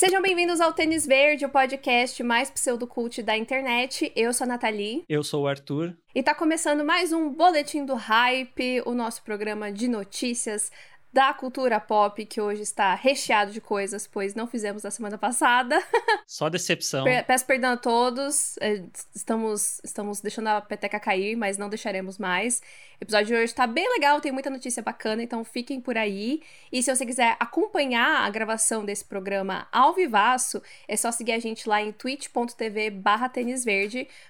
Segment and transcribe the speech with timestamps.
[0.00, 4.10] Sejam bem-vindos ao Tênis Verde, o podcast mais pseudocult da internet.
[4.16, 5.04] Eu sou a Nathalie.
[5.06, 5.94] Eu sou o Arthur.
[6.14, 10.72] E tá começando mais um Boletim do Hype, o nosso programa de notícias
[11.12, 15.82] da cultura pop, que hoje está recheado de coisas, pois não fizemos na semana passada.
[16.26, 17.04] Só decepção.
[17.26, 18.56] Peço perdão a todos.
[18.60, 18.84] É,
[19.14, 22.62] estamos, estamos deixando a peteca cair, mas não deixaremos mais.
[23.00, 26.42] O episódio de hoje está bem legal, tem muita notícia bacana, então fiquem por aí.
[26.70, 31.38] E se você quiser acompanhar a gravação desse programa ao vivaço, é só seguir a
[31.38, 33.30] gente lá em twitch.tv barra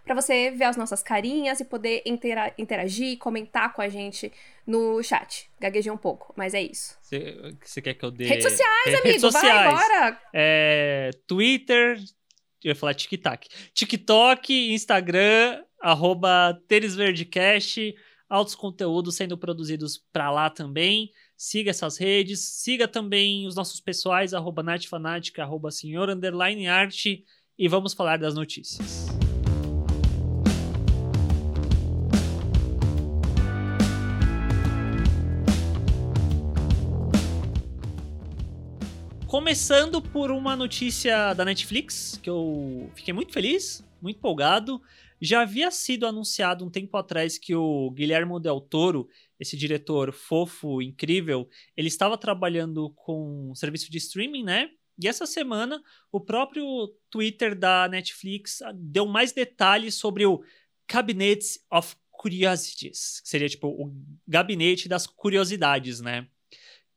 [0.04, 2.02] para você ver as nossas carinhas e poder
[2.56, 4.32] interagir, comentar com a gente
[4.66, 5.50] no chat.
[5.60, 6.96] Gaguejei um pouco, mas é isso.
[7.02, 8.24] Você quer que eu dê.
[8.24, 9.74] Redes sociais, amigo, Redes sociais.
[9.74, 10.22] vai, bora!
[10.34, 11.98] É, Twitter,
[12.62, 13.48] eu ia falar TikTok.
[13.72, 17.94] TikTok, Instagram, arroba TênisVerdecast,
[18.28, 21.10] altos conteúdos sendo produzidos para lá também.
[21.36, 27.24] Siga essas redes, siga também os nossos pessoais, arroba natfanatic, arroba senhor, underline arte,
[27.58, 29.09] e vamos falar das notícias.
[39.40, 44.82] Começando por uma notícia da Netflix, que eu fiquei muito feliz, muito empolgado.
[45.18, 49.08] Já havia sido anunciado um tempo atrás que o Guilherme Del Toro,
[49.40, 54.68] esse diretor fofo, incrível, ele estava trabalhando com um serviço de streaming, né?
[55.02, 55.82] E essa semana,
[56.12, 60.44] o próprio Twitter da Netflix deu mais detalhes sobre o
[60.86, 61.40] Cabinet
[61.72, 63.90] of Curiosities, que seria tipo o
[64.28, 66.28] gabinete das curiosidades, né?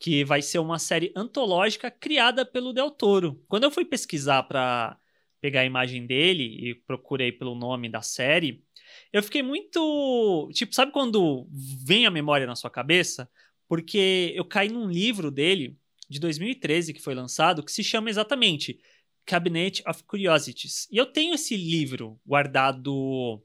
[0.04, 3.42] Que vai ser uma série antológica criada pelo Del Toro.
[3.48, 5.00] Quando eu fui pesquisar para
[5.40, 8.66] pegar a imagem dele e procurei pelo nome da série,
[9.14, 10.50] eu fiquei muito.
[10.54, 13.30] Tipo, sabe quando vem a memória na sua cabeça?
[13.66, 15.78] Porque eu caí num livro dele,
[16.10, 18.82] de 2013, que foi lançado, que se chama exatamente
[19.26, 20.86] Cabinet of Curiosities.
[20.92, 23.42] E eu tenho esse livro guardado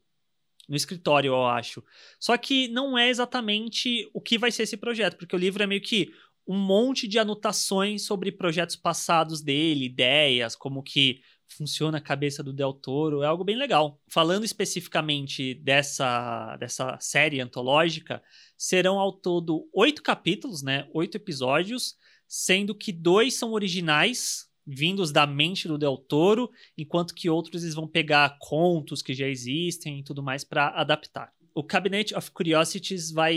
[0.69, 1.83] no escritório, eu acho.
[2.21, 5.67] Só que não é exatamente o que vai ser esse projeto, porque o livro é
[5.67, 6.13] meio que
[6.49, 12.55] um monte de anotações sobre projetos passados dele, ideias, como que funciona a cabeça do
[12.55, 14.01] Del Toro, é algo bem legal.
[14.09, 18.23] Falando especificamente dessa, dessa série antológica,
[18.57, 20.89] serão ao todo oito capítulos, né?
[20.95, 27.29] Oito episódios, sendo que dois são originais, vindos da mente do Del Toro, enquanto que
[27.29, 32.15] outros eles vão pegar contos que já existem e tudo mais para adaptar o Cabinet
[32.15, 33.37] of Curiosities vai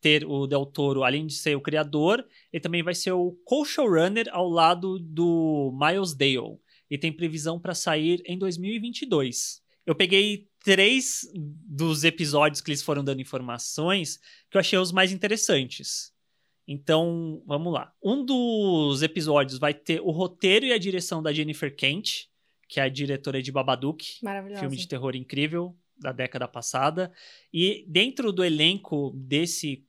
[0.00, 4.28] ter o Del Toro, além de ser o criador, ele também vai ser o co-showrunner
[4.30, 6.60] ao lado do Miles Dale.
[6.88, 9.60] E tem previsão para sair em 2022.
[9.84, 15.10] Eu peguei três dos episódios que eles foram dando informações que eu achei os mais
[15.10, 16.12] interessantes.
[16.68, 17.92] Então, vamos lá.
[18.00, 22.28] Um dos episódios vai ter o roteiro e a direção da Jennifer Kent,
[22.68, 24.20] que é a diretora de Babadook,
[24.60, 27.12] filme de terror incrível da década passada.
[27.52, 29.84] E dentro do elenco desse,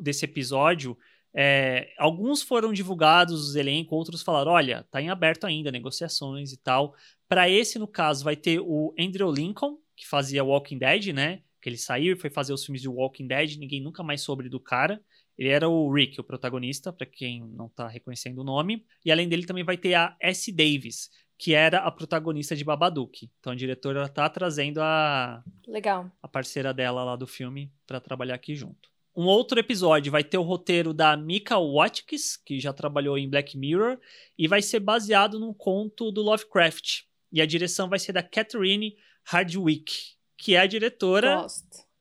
[0.00, 0.96] desse episódio,
[1.34, 6.56] é, alguns foram divulgados, os elencos, outros falaram: olha, tá em aberto ainda, negociações e
[6.56, 6.94] tal.
[7.28, 11.42] Para esse, no caso, vai ter o Andrew Lincoln, que fazia Walking Dead, né?
[11.60, 14.48] Que ele saiu e foi fazer os filmes de Walking Dead, ninguém nunca mais soube
[14.48, 15.00] do cara.
[15.36, 18.84] Ele era o Rick, o protagonista, para quem não tá reconhecendo o nome.
[19.04, 20.50] E além dele também vai ter a S.
[20.50, 23.30] Davis, que era a protagonista de Babadook.
[23.38, 26.10] Então a diretora tá trazendo a Legal.
[26.20, 28.90] a parceira dela lá do filme para trabalhar aqui junto.
[29.16, 33.56] Um outro episódio vai ter o roteiro da Mika Watkins, que já trabalhou em Black
[33.56, 33.98] Mirror,
[34.36, 37.02] e vai ser baseado num conto do Lovecraft.
[37.32, 39.92] E a direção vai ser da Catherine Hardwick,
[40.36, 41.46] que é a diretora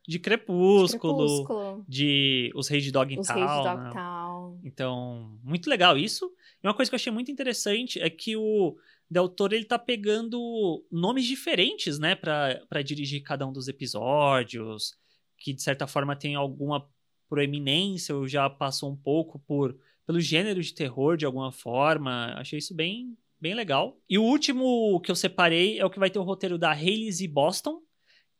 [0.08, 1.86] de Crepúsculo, de, Crepúsculo.
[1.88, 3.20] de Os Reis de Dogtown.
[3.20, 4.52] Os Reis de Dogtown.
[4.52, 4.60] Né?
[4.64, 6.32] Então, muito legal isso.
[6.64, 8.78] E uma coisa que eu achei muito interessante é que o
[9.10, 14.96] Del Toro ele tá pegando nomes diferentes, né, para dirigir cada um dos episódios,
[15.38, 16.88] que de certa forma tem alguma
[17.30, 22.34] proeminência ou já passou um pouco por pelo gênero de terror de alguma forma.
[22.38, 24.00] Achei isso bem bem legal.
[24.10, 27.12] E o último que eu separei é o que vai ter o roteiro da Hayley
[27.12, 27.28] Z.
[27.28, 27.82] Boston,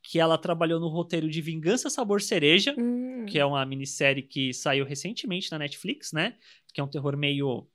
[0.02, 3.26] que ela trabalhou no roteiro de Vingança Sabor Cereja, hum.
[3.26, 6.36] que é uma minissérie que saiu recentemente na Netflix, né?
[6.72, 7.66] Que é um terror meio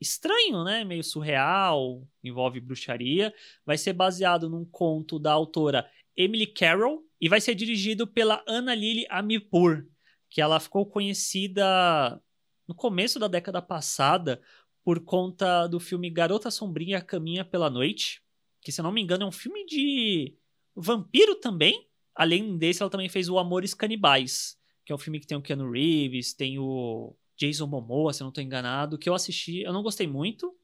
[0.00, 0.84] estranho, né?
[0.84, 3.34] Meio surreal, envolve bruxaria.
[3.64, 8.74] Vai ser baseado num conto da autora Emily Carroll e vai ser dirigido pela Anna
[8.74, 9.86] Lily Amirpour,
[10.28, 12.20] que ela ficou conhecida
[12.66, 14.40] no começo da década passada
[14.82, 18.22] por conta do filme Garota Sombrinha Caminha pela Noite,
[18.62, 20.34] que se eu não me engano é um filme de
[20.74, 21.86] vampiro também.
[22.14, 25.42] Além desse, ela também fez o Amores Canibais, que é um filme que tem o
[25.42, 29.72] Keanu Reeves, tem o Jason Momoa, se eu não estou enganado, que eu assisti, eu
[29.72, 30.54] não gostei muito.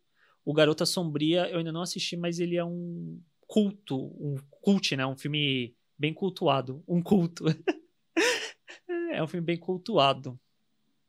[0.44, 5.06] O Garota Sombria eu ainda não assisti, mas ele é um culto, um cult, né?
[5.06, 6.84] Um filme bem cultuado.
[6.86, 7.44] Um culto.
[9.10, 10.38] é um filme bem cultuado.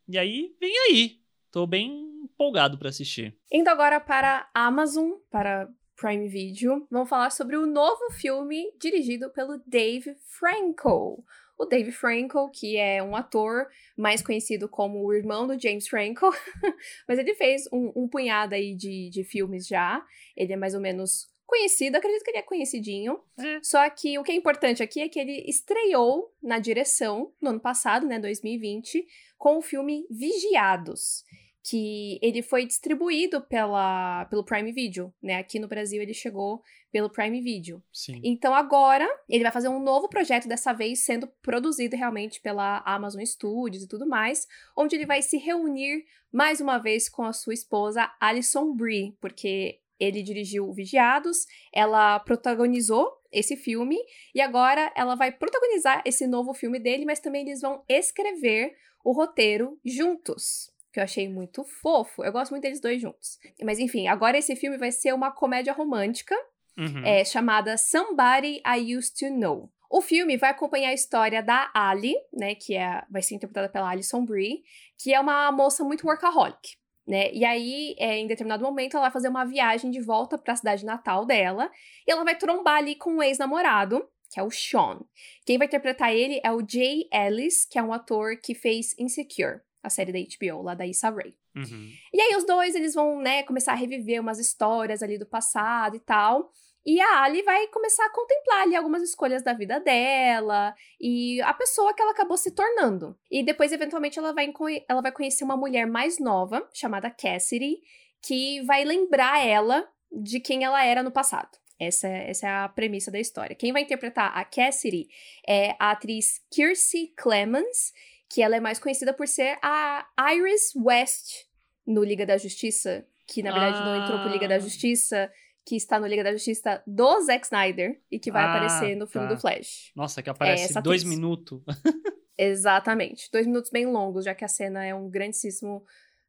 [0.08, 1.20] E aí, vem aí.
[1.52, 3.38] Tô bem empolgado para assistir.
[3.52, 9.62] Indo agora para Amazon, para Prime Video, vamos falar sobre o novo filme dirigido pelo
[9.66, 11.26] Dave Franco.
[11.58, 13.68] O Dave Franco, que é um ator
[13.98, 16.30] mais conhecido como o irmão do James Franco,
[17.08, 20.06] mas ele fez um, um punhado aí de, de filmes já.
[20.36, 23.20] Ele é mais ou menos conhecido, acredito que ele é conhecidinho.
[23.40, 23.60] É.
[23.64, 27.60] Só que o que é importante aqui é que ele estreou na direção no ano
[27.60, 29.08] passado, né, 2020,
[29.38, 31.24] com o filme Vigiados
[31.70, 35.36] que ele foi distribuído pela, pelo Prime Video, né?
[35.36, 36.62] Aqui no Brasil ele chegou
[36.98, 37.84] pelo Prime Video.
[37.94, 38.20] Sim.
[38.24, 43.24] Então agora ele vai fazer um novo projeto, dessa vez sendo produzido realmente pela Amazon
[43.24, 47.54] Studios e tudo mais, onde ele vai se reunir mais uma vez com a sua
[47.54, 53.98] esposa Alison Brie, porque ele dirigiu Vigiados, ela protagonizou esse filme
[54.34, 59.12] e agora ela vai protagonizar esse novo filme dele, mas também eles vão escrever o
[59.12, 62.24] roteiro juntos que eu achei muito fofo.
[62.24, 63.38] Eu gosto muito deles dois juntos.
[63.62, 66.36] Mas enfim, agora esse filme vai ser uma comédia romântica
[66.78, 67.06] uhum.
[67.06, 69.72] é, chamada Somebody I Used to Know.
[69.90, 73.90] O filme vai acompanhar a história da Ali, né, que é, vai ser interpretada pela
[73.90, 74.64] Alison Brie,
[74.98, 76.76] que é uma moça muito workaholic.
[77.08, 77.32] Né?
[77.32, 80.58] E aí, é, em determinado momento, ela vai fazer uma viagem de volta para a
[80.58, 81.72] cidade natal dela,
[82.06, 85.00] e ela vai trombar ali com um ex-namorado, que é o Sean.
[85.46, 89.62] Quem vai interpretar ele é o Jay Ellis, que é um ator que fez Insecure
[89.88, 91.34] a série da HBO, lá da Issa Rae.
[91.56, 91.92] Uhum.
[92.14, 95.96] E aí os dois, eles vão, né, começar a reviver umas histórias ali do passado
[95.96, 96.52] e tal.
[96.88, 101.54] E a Ali vai começar a contemplar ali algumas escolhas da vida dela e a
[101.54, 103.14] pessoa que ela acabou se tornando.
[103.30, 104.54] E depois, eventualmente, ela vai,
[104.88, 107.82] ela vai conhecer uma mulher mais nova, chamada Cassidy,
[108.22, 111.58] que vai lembrar ela de quem ela era no passado.
[111.78, 113.54] Essa, essa é a premissa da história.
[113.54, 115.10] Quem vai interpretar a Cassidy
[115.46, 117.92] é a atriz Kiersey Clemens,
[118.30, 121.48] que ela é mais conhecida por ser a Iris West
[121.86, 123.86] no Liga da Justiça, que na verdade ah.
[123.86, 124.60] não entrou pro Liga da ah.
[124.60, 125.30] Justiça,
[125.68, 129.06] que está no Liga da Justiça do Zack Snyder e que vai ah, aparecer no
[129.06, 129.34] filme tá.
[129.34, 129.92] do Flash.
[129.94, 131.62] Nossa, que aparece é dois minutos.
[132.40, 133.30] Exatamente.
[133.34, 135.84] Dois minutos bem longos, já que a cena é um grandíssimo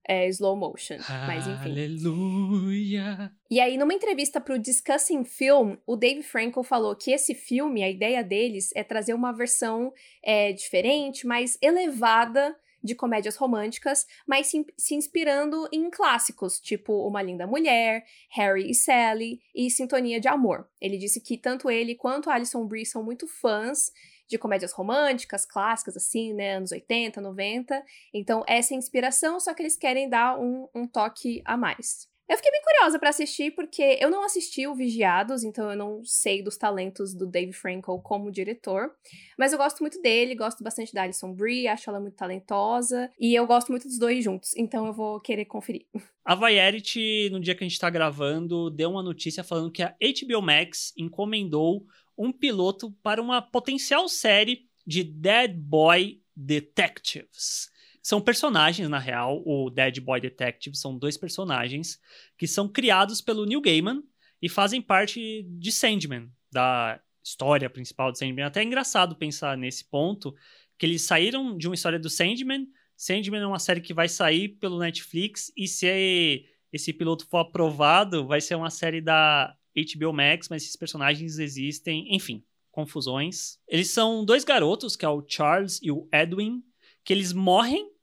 [0.09, 0.97] é, slow motion.
[1.29, 1.71] Mas enfim.
[1.71, 3.31] Aleluia!
[3.49, 7.91] E aí, numa entrevista pro Discussing Film, o Dave Franco falou que esse filme, a
[7.91, 9.93] ideia deles é trazer uma versão
[10.25, 17.23] é, diferente, mais elevada de comédias românticas, mas se, se, inspirando em clássicos, tipo Uma
[17.23, 20.69] Linda Mulher, Harry e Sally e Sintonia de Amor.
[20.81, 23.93] Ele disse que tanto ele quanto Alison Brie são muito fãs
[24.29, 26.57] de comédias românticas, clássicas, assim, né?
[26.57, 27.83] Anos 80, 90.
[28.13, 32.07] Então, essa é a inspiração, só que eles querem dar um, um toque a mais.
[32.29, 36.05] Eu fiquei bem curiosa para assistir, porque eu não assisti o Vigiados, então eu não
[36.05, 38.91] sei dos talentos do Dave Franco como diretor.
[39.39, 43.11] Mas eu gosto muito dele, gosto bastante da Alison Brie, acho ela muito talentosa.
[43.19, 45.87] E eu gosto muito dos dois juntos, então eu vou querer conferir.
[46.23, 49.97] A Variety, no dia que a gente tá gravando, deu uma notícia falando que a
[49.99, 51.87] HBO Max encomendou
[52.19, 57.71] um piloto para uma potencial série de Dead Boy Detectives.
[58.09, 62.01] São personagens, na real, o Dead Boy Detective são dois personagens
[62.39, 64.03] que são criados pelo Neil Gaiman
[64.41, 68.47] e fazem parte de Sandman, da história principal de Sandman.
[68.47, 70.35] Até é engraçado pensar nesse ponto,
[70.79, 72.67] que eles saíram de uma história do Sandman.
[72.97, 78.27] Sandman é uma série que vai sair pelo Netflix e se esse piloto for aprovado,
[78.27, 83.59] vai ser uma série da HBO Max, mas esses personagens existem, enfim, confusões.
[83.69, 86.63] Eles são dois garotos, que é o Charles e o Edwin,
[87.05, 87.98] que eles morrem,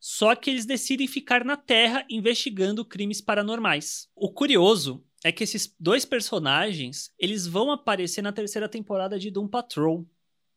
[0.00, 4.08] só que eles decidem ficar na Terra investigando crimes paranormais.
[4.16, 9.46] O curioso é que esses dois personagens, eles vão aparecer na terceira temporada de Doom
[9.46, 10.08] Patrol,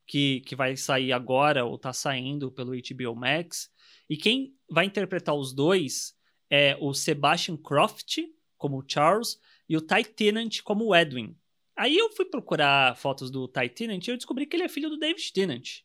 [0.08, 3.70] que, que vai sair agora, ou tá saindo pelo HBO Max.
[4.10, 6.16] E quem vai interpretar os dois
[6.50, 8.20] é o Sebastian Croft,
[8.58, 11.36] como Charles, e o Ty Tennant como Edwin.
[11.76, 14.90] Aí eu fui procurar fotos do Ty Tennant e eu descobri que ele é filho
[14.90, 15.80] do David Tennant.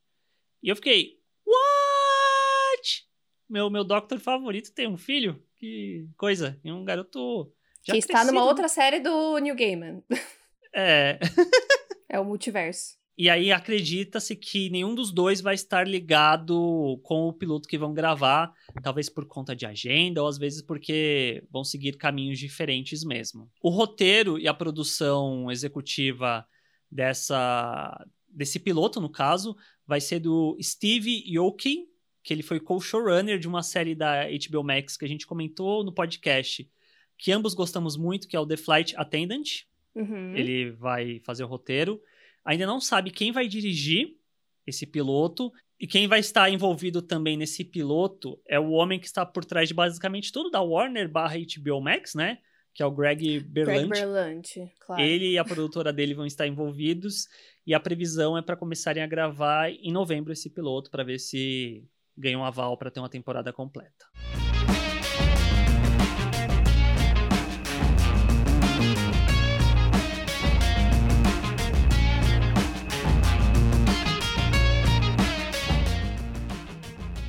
[0.62, 1.88] E eu fiquei, what?
[3.49, 5.43] Meu, meu Doctor favorito tem um filho?
[5.57, 6.59] Que coisa.
[6.62, 7.52] E um garoto
[7.87, 10.02] já Que está numa outra série do New Gaiman.
[10.75, 11.19] É.
[12.09, 12.99] é o multiverso.
[13.17, 17.93] E aí acredita-se que nenhum dos dois vai estar ligado com o piloto que vão
[17.93, 23.50] gravar, talvez por conta de agenda ou às vezes porque vão seguir caminhos diferentes mesmo.
[23.61, 26.47] O roteiro e a produção executiva
[26.88, 31.88] dessa desse piloto, no caso, vai ser do Steve Yoki,
[32.23, 35.93] que ele foi co-showrunner de uma série da HBO Max que a gente comentou no
[35.93, 36.69] podcast,
[37.17, 39.65] que ambos gostamos muito, que é o The Flight Attendant.
[39.95, 40.35] Uhum.
[40.37, 42.01] Ele vai fazer o roteiro.
[42.45, 44.17] Ainda não sabe quem vai dirigir
[44.67, 45.53] esse piloto.
[45.81, 49.69] E quem vai estar envolvido também nesse piloto é o homem que está por trás
[49.69, 52.39] de basicamente tudo da Warner barra HBO Max, né?
[52.75, 53.89] Que é o Greg Berlanti.
[53.89, 55.03] Greg Berlanti, claro.
[55.03, 57.29] Ele e a produtora dele vão estar envolvidos.
[57.65, 61.85] E a previsão é para começarem a gravar em novembro esse piloto, para ver se
[62.19, 64.07] ganha um aval para ter uma temporada completa.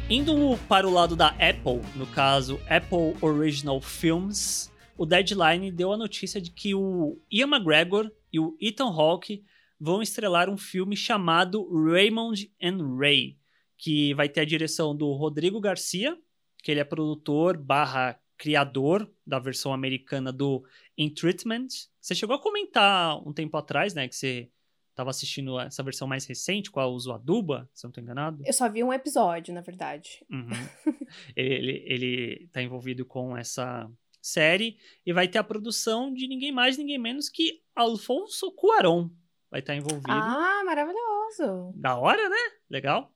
[0.10, 5.98] Indo para o lado da Apple, no caso Apple Original Films, o Deadline deu a
[5.98, 9.46] notícia de que o Ian McGregor e o Ethan Hawke
[9.80, 13.39] vão estrelar um filme chamado Raymond and Ray,
[13.80, 16.16] que vai ter a direção do Rodrigo Garcia,
[16.62, 20.64] que ele é produtor barra criador da versão americana do
[20.98, 21.68] In Treatment.
[22.00, 24.52] Você chegou a comentar um tempo atrás, né, que você
[24.90, 28.44] estava assistindo essa versão mais recente com a Uso Aduba, se eu não estou enganado.
[28.46, 30.26] Eu só vi um episódio, na verdade.
[30.30, 30.50] Uhum.
[31.34, 33.90] ele, ele tá envolvido com essa
[34.22, 39.10] série e vai ter a produção de ninguém mais, ninguém menos que Alfonso Cuarón.
[39.50, 40.12] Vai estar envolvido.
[40.12, 41.72] Ah, maravilhoso.
[41.76, 42.38] Da hora, né?
[42.70, 43.12] Legal.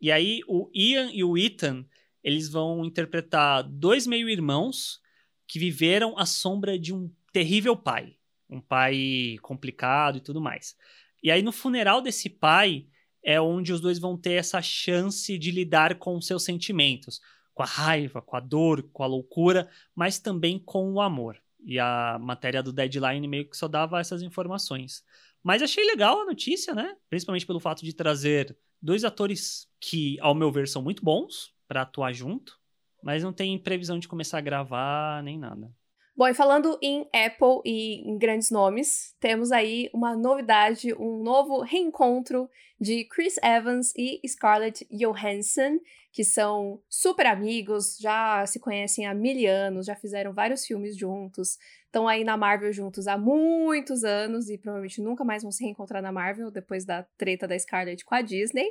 [0.00, 1.84] E aí o Ian e o Ethan,
[2.22, 5.00] eles vão interpretar dois meio-irmãos
[5.46, 8.16] que viveram à sombra de um terrível pai.
[8.48, 10.76] Um pai complicado e tudo mais.
[11.22, 12.86] E aí, no funeral desse pai,
[13.22, 17.20] é onde os dois vão ter essa chance de lidar com seus sentimentos,
[17.52, 21.36] com a raiva, com a dor, com a loucura, mas também com o amor.
[21.64, 25.04] E a matéria do Deadline meio que só dava essas informações.
[25.42, 26.96] Mas achei legal a notícia, né?
[27.10, 31.82] Principalmente pelo fato de trazer dois atores que, ao meu ver, são muito bons para
[31.82, 32.58] atuar junto,
[33.02, 35.72] mas não tem previsão de começar a gravar nem nada.
[36.16, 41.60] Bom, e falando em Apple e em grandes nomes, temos aí uma novidade, um novo
[41.60, 45.78] reencontro de Chris Evans e Scarlett Johansson,
[46.18, 51.56] que são super amigos, já se conhecem há mil anos, já fizeram vários filmes juntos,
[51.86, 56.02] estão aí na Marvel juntos há muitos anos e provavelmente nunca mais vão se reencontrar
[56.02, 58.68] na Marvel depois da treta da Scarlett com a Disney.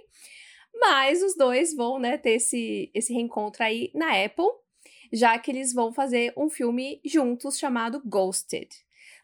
[0.78, 4.52] Mas os dois vão, né, ter esse, esse reencontro aí na Apple
[5.14, 8.68] já que eles vão fazer um filme juntos chamado Ghosted.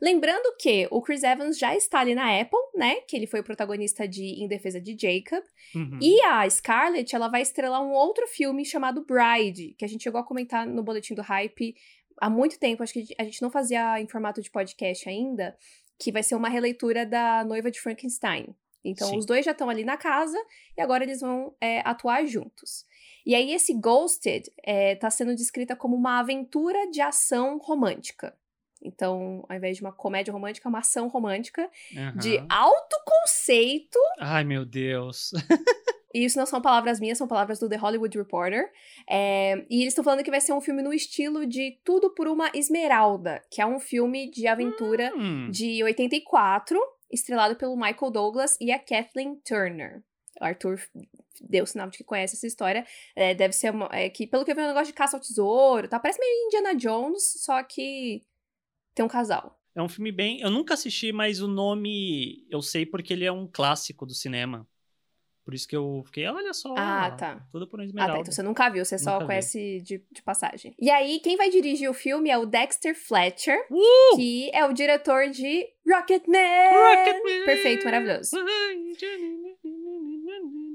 [0.04, 2.96] Lembrando que o Chris Evans já está ali na Apple, né?
[3.08, 5.42] Que ele foi o protagonista de Em Defesa de Jacob.
[5.74, 5.98] Uhum.
[6.02, 10.20] E a Scarlett, ela vai estrelar um outro filme chamado Bride, que a gente chegou
[10.20, 11.74] a comentar no Boletim do Hype
[12.20, 12.84] há muito tempo.
[12.84, 15.56] Acho que a gente não fazia em formato de podcast ainda,
[15.98, 18.54] que vai ser uma releitura da Noiva de Frankenstein.
[18.84, 19.18] Então, Sim.
[19.18, 20.38] os dois já estão ali na casa
[20.78, 22.86] e agora eles vão é, atuar juntos.
[23.26, 28.38] E aí, esse Ghosted está sendo descrita como uma aventura de ação romântica.
[28.84, 31.70] Então, ao invés de uma comédia romântica, é uma ação romântica
[32.20, 32.48] de Aham.
[32.50, 33.98] alto conceito.
[34.20, 35.32] Ai, meu Deus.
[36.14, 38.70] E isso não são palavras minhas, são palavras do The Hollywood Reporter.
[39.10, 42.28] É, e eles estão falando que vai ser um filme no estilo de Tudo por
[42.28, 45.50] uma Esmeralda, que é um filme de aventura Hum.
[45.50, 46.78] de 84,
[47.12, 50.04] estrelado pelo Michael Douglas e a Kathleen Turner.
[50.40, 50.80] O Arthur
[51.42, 52.86] deu sinal de que conhece essa história.
[53.16, 55.18] É, deve ser uma, é, que, pelo que eu vi, é um negócio de caça
[55.18, 56.00] ao tesouro, tá?
[56.00, 58.22] Parece meio Indiana Jones, só que
[58.94, 59.60] tem um casal.
[59.76, 60.40] É um filme bem.
[60.42, 64.68] Eu nunca assisti, mas o nome eu sei porque ele é um clássico do cinema.
[65.44, 66.74] Por isso que eu fiquei, olha só.
[66.78, 67.46] Ah, tá.
[67.52, 68.14] Tudo por Ah, esmeralda.
[68.14, 68.20] tá.
[68.22, 69.28] Então você nunca viu, você só Nunca vi.
[69.28, 70.74] conhece de, de passagem.
[70.80, 74.16] E aí, quem vai dirigir o filme é o Dexter Fletcher, Uh!
[74.16, 76.40] que é o diretor de Rocketman.
[76.72, 77.46] Rocketman!
[77.46, 78.38] Perfeito, maravilhoso.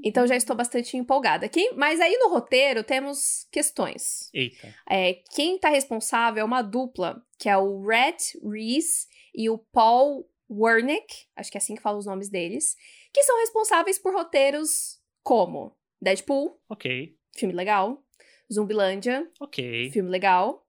[0.03, 1.49] Então já estou bastante empolgada.
[1.49, 4.29] Quem, mas aí no roteiro temos questões.
[4.33, 4.73] Eita.
[4.89, 10.29] É, quem tá responsável é uma dupla, que é o Rhett Reese e o Paul
[10.49, 12.75] Wernick, acho que é assim que fala os nomes deles,
[13.13, 17.15] que são responsáveis por roteiros como Deadpool, Ok.
[17.35, 18.03] filme legal,
[18.51, 19.91] Zumbilândia, Ok.
[19.91, 20.65] filme legal.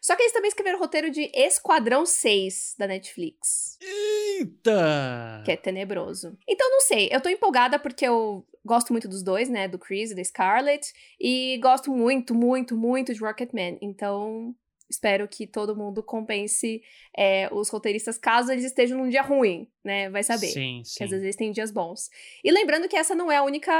[0.00, 5.42] Só que eles também escreveram o roteiro de Esquadrão 6 da Netflix, Eita!
[5.44, 6.36] que é tenebroso.
[6.48, 10.10] Então não sei, eu tô empolgada porque eu gosto muito dos dois, né, do Chris
[10.10, 13.78] e da Scarlett, e gosto muito, muito, muito de Rocketman.
[13.80, 14.54] Então
[14.90, 16.82] espero que todo mundo compense
[17.16, 20.48] é, os roteiristas caso eles estejam num dia ruim, né, vai saber.
[20.48, 21.04] Sim, Que sim.
[21.04, 22.08] às vezes eles têm dias bons.
[22.42, 23.72] E lembrando que essa não é a única.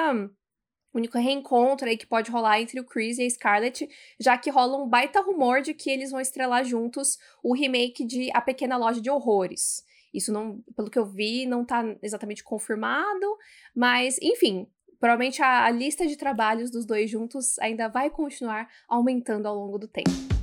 [0.92, 4.78] Único reencontro aí que pode rolar entre o Chris e a Scarlett, já que rola
[4.78, 9.00] um baita rumor de que eles vão estrelar juntos o remake de A Pequena Loja
[9.00, 9.84] de Horrores.
[10.12, 13.36] Isso não, pelo que eu vi, não tá exatamente confirmado,
[13.74, 14.66] mas enfim,
[14.98, 19.78] provavelmente a, a lista de trabalhos dos dois juntos ainda vai continuar aumentando ao longo
[19.78, 20.37] do tempo.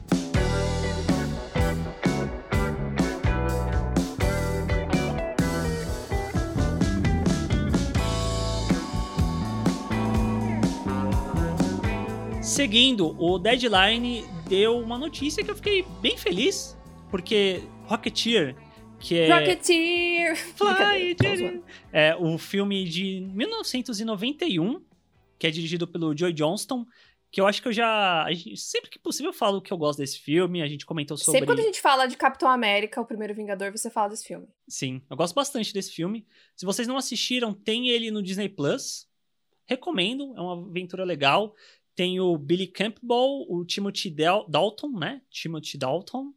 [12.56, 16.78] Seguindo, o Deadline deu uma notícia que eu fiquei bem feliz,
[17.12, 18.56] porque Rocketeer,
[18.98, 19.28] que é.
[19.28, 20.38] Rocketeer!
[20.38, 21.18] Fly,
[21.92, 24.82] é o filme de 1991,
[25.38, 26.86] que é dirigido pelo Joy Johnston,
[27.30, 28.26] que eu acho que eu já.
[28.56, 31.38] Sempre que possível eu falo que eu gosto desse filme, a gente comentou sobre.
[31.38, 34.48] Sempre quando a gente fala de Capitão América, o primeiro Vingador, você fala desse filme.
[34.66, 36.26] Sim, eu gosto bastante desse filme.
[36.56, 39.10] Se vocês não assistiram, tem ele no Disney Plus.
[39.68, 41.54] Recomendo, é uma aventura legal.
[41.96, 45.22] Tem o Billy Campbell, o Timothy Dalton, né?
[45.30, 46.34] Timothy Dalton.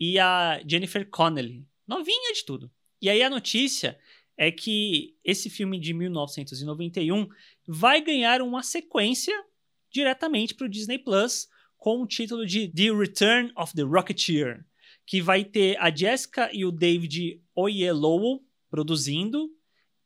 [0.00, 1.66] E a Jennifer Connelly.
[1.86, 2.70] Novinha de tudo.
[3.00, 3.98] E aí a notícia
[4.36, 7.28] é que esse filme de 1991
[7.66, 9.34] vai ganhar uma sequência
[9.90, 14.64] diretamente para o Disney Plus com o título de The Return of the Rocketeer,
[15.06, 19.50] que vai ter a Jessica e o David Oyelowo produzindo.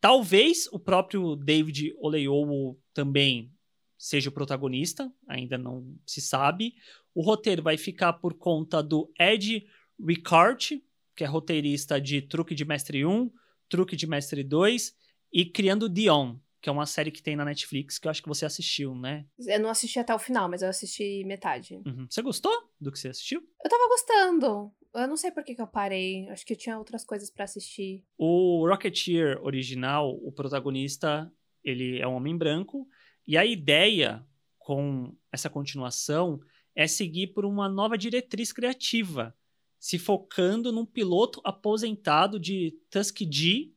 [0.00, 3.52] Talvez o próprio David Oyelowo também
[3.99, 6.75] seja o protagonista, ainda não se sabe.
[7.12, 9.67] O roteiro vai ficar por conta do Ed
[10.00, 10.83] Ricard,
[11.17, 13.31] que é roteirista de Truque de Mestre 1,
[13.69, 14.95] Truque de Mestre 2
[15.33, 18.28] e Criando Dion, que é uma série que tem na Netflix, que eu acho que
[18.28, 19.26] você assistiu, né?
[19.47, 21.75] Eu não assisti até o final, mas eu assisti metade.
[21.85, 22.07] Uhum.
[22.09, 23.40] Você gostou do que você assistiu?
[23.62, 24.73] Eu tava gostando.
[24.95, 26.28] Eu não sei por que, que eu parei.
[26.31, 28.05] Acho que eu tinha outras coisas para assistir.
[28.17, 31.31] O Rocketeer original, o protagonista,
[31.62, 32.88] ele é um homem branco.
[33.28, 34.26] E a ideia
[34.58, 36.40] com essa continuação
[36.75, 39.37] é seguir por uma nova diretriz criativa,
[39.78, 43.75] se focando num piloto aposentado de Tuskegee,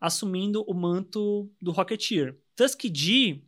[0.00, 2.40] assumindo o manto do Rocketeer.
[2.56, 3.44] Tuskegee,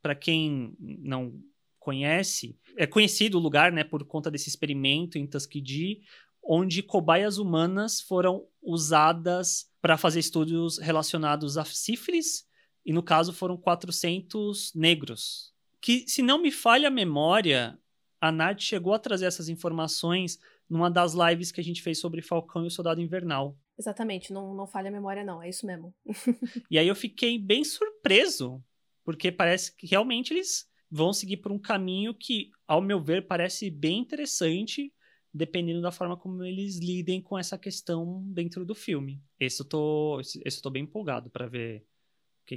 [0.00, 1.42] para quem não
[1.80, 6.02] conhece, é conhecido o lugar, né, por conta desse experimento em Tuskegee,
[6.40, 12.46] onde cobaias humanas foram usadas para fazer estudos relacionados a sífilis,
[12.84, 15.52] e no caso foram 400 negros.
[15.80, 17.78] Que, se não me falha a memória,
[18.20, 22.22] a Nath chegou a trazer essas informações numa das lives que a gente fez sobre
[22.22, 23.56] Falcão e o Soldado Invernal.
[23.78, 25.94] Exatamente, não, não falha a memória, não, é isso mesmo.
[26.70, 28.62] e aí eu fiquei bem surpreso,
[29.04, 33.70] porque parece que realmente eles vão seguir por um caminho que, ao meu ver, parece
[33.70, 34.92] bem interessante,
[35.32, 39.22] dependendo da forma como eles lidem com essa questão dentro do filme.
[39.40, 41.84] Esse eu tô, esse eu tô bem empolgado para ver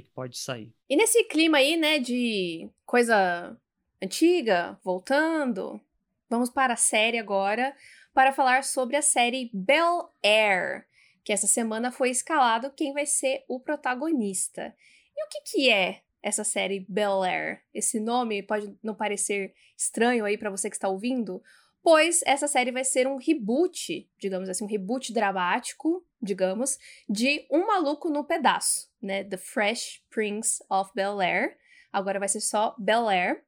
[0.00, 0.72] que, que pode sair.
[0.88, 3.56] E nesse clima aí, né, de coisa
[4.02, 5.80] antiga, voltando,
[6.28, 7.74] vamos para a série agora
[8.12, 10.86] para falar sobre a série Bel Air
[11.26, 14.72] que essa semana foi escalado quem vai ser o protagonista.
[15.16, 17.62] E o que, que é essa série Bel Air?
[17.74, 21.42] Esse nome pode não parecer estranho aí para você que está ouvindo,
[21.86, 27.64] pois essa série vai ser um reboot, digamos assim, um reboot dramático, digamos, de Um
[27.64, 29.22] Maluco no Pedaço, né?
[29.22, 31.56] The Fresh Prince of Bel Air.
[31.92, 33.40] Agora vai ser só Bel Air.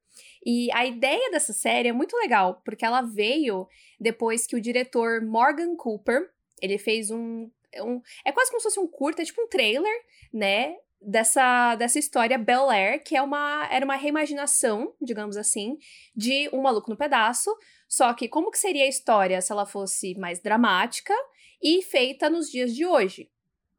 [0.46, 3.66] E a ideia dessa série é muito legal, porque ela veio
[3.98, 6.30] depois que o diretor Morgan Cooper,
[6.62, 9.48] ele fez um é um, é quase como se fosse um curta, é tipo um
[9.48, 10.00] trailer,
[10.32, 10.76] né?
[11.00, 15.76] Dessa, dessa história Bel Air, que é uma, era uma reimaginação, digamos assim,
[16.14, 17.50] de Um Maluco no Pedaço.
[17.88, 21.14] Só que como que seria a história se ela fosse mais dramática
[21.60, 23.30] e feita nos dias de hoje?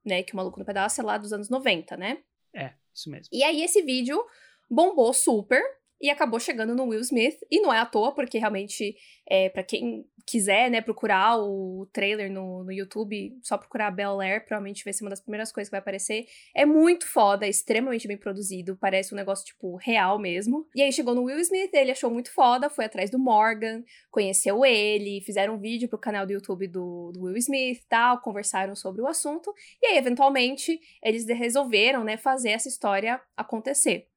[0.03, 0.23] Né?
[0.23, 2.23] Que o Maluco no Pedaço é lá dos anos 90, né?
[2.53, 3.29] É, isso mesmo.
[3.31, 4.21] E aí esse vídeo
[4.69, 5.61] bombou super
[6.01, 7.37] e acabou chegando no Will Smith.
[7.51, 8.95] E não é à toa, porque realmente,
[9.27, 14.45] é, para quem quiser, né, procurar o trailer no, no YouTube, só procurar Bel Air,
[14.45, 16.27] provavelmente vai ser uma das primeiras coisas que vai aparecer.
[16.55, 20.67] É muito foda, é extremamente bem produzido, parece um negócio, tipo, real mesmo.
[20.75, 24.63] E aí chegou no Will Smith, ele achou muito foda, foi atrás do Morgan, conheceu
[24.63, 29.01] ele, fizeram um vídeo pro canal do YouTube do, do Will Smith tal, conversaram sobre
[29.01, 34.07] o assunto, e aí, eventualmente, eles resolveram, né, fazer essa história acontecer.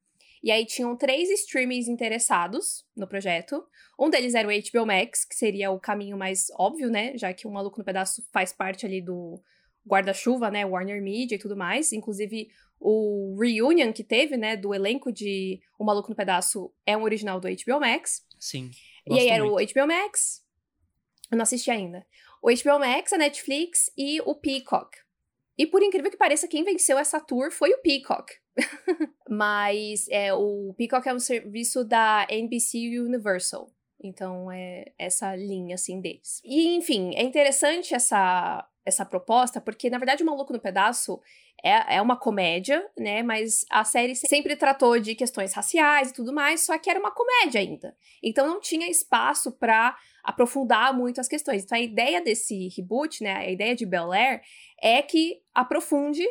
[0.43, 3.65] E aí tinham três streamings interessados no projeto.
[3.99, 7.17] Um deles era o HBO Max, que seria o caminho mais óbvio, né?
[7.17, 9.41] Já que o Maluco no Pedaço faz parte ali do
[9.87, 10.67] guarda-chuva, né?
[10.67, 11.93] Warner Media e tudo mais.
[11.93, 12.49] Inclusive,
[12.81, 14.57] o reunion que teve, né?
[14.57, 18.27] Do elenco de O Maluco no Pedaço é um original do HBO Max.
[18.39, 18.71] Sim.
[19.09, 19.79] E aí era muito.
[19.79, 20.43] o HBO Max.
[21.31, 22.05] Eu não assisti ainda.
[22.43, 24.99] O HBO Max, a Netflix e o Peacock.
[25.59, 28.33] E por incrível que pareça, quem venceu essa tour foi o Peacock.
[29.29, 33.71] Mas é, o Peacock é um serviço da NBC Universal.
[34.03, 36.41] Então é essa linha assim deles.
[36.45, 41.21] E enfim, é interessante essa essa proposta, porque na verdade o Maluco no Pedaço
[41.63, 43.23] é, é uma comédia, né?
[43.23, 47.13] Mas a série sempre tratou de questões raciais e tudo mais, só que era uma
[47.13, 47.97] comédia ainda.
[48.23, 51.65] Então não tinha espaço para aprofundar muito as questões.
[51.65, 53.37] Então a ideia desse reboot, né?
[53.37, 54.43] A ideia de Bel Air
[54.81, 56.25] é que aprofunde